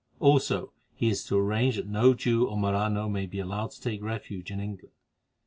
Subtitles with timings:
[0.19, 4.01] Also he is to arrange that no Jew or Marano may be allowed to take
[4.01, 4.95] refuge in England.